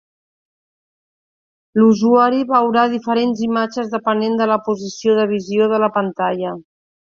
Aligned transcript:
L'usuari 1.79 2.39
veurà 2.53 2.85
diferents 2.93 3.43
imatges 3.49 3.93
depenent 3.93 4.41
de 4.41 4.49
la 4.53 4.59
posició 4.71 5.19
de 5.21 5.27
visió 5.35 5.69
de 5.77 5.83
la 5.85 5.93
pantalla. 6.01 6.57